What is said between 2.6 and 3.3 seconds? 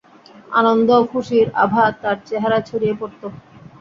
ছড়িয়ে পড়ত।